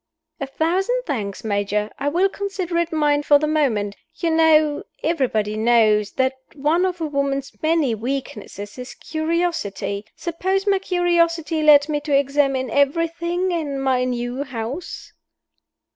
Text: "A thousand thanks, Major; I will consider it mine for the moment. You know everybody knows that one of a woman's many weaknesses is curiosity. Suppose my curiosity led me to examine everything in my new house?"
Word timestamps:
"A 0.39 0.47
thousand 0.47 1.03
thanks, 1.05 1.43
Major; 1.43 1.91
I 1.99 2.09
will 2.09 2.27
consider 2.27 2.79
it 2.79 2.91
mine 2.91 3.21
for 3.21 3.37
the 3.37 3.45
moment. 3.45 3.95
You 4.15 4.31
know 4.31 4.83
everybody 5.03 5.55
knows 5.55 6.13
that 6.13 6.33
one 6.55 6.85
of 6.87 7.01
a 7.01 7.05
woman's 7.05 7.51
many 7.61 7.93
weaknesses 7.93 8.79
is 8.79 8.95
curiosity. 8.95 10.05
Suppose 10.15 10.65
my 10.65 10.79
curiosity 10.79 11.61
led 11.61 11.87
me 11.87 11.99
to 12.01 12.17
examine 12.17 12.71
everything 12.71 13.51
in 13.51 13.79
my 13.79 14.03
new 14.03 14.43
house?" 14.43 15.13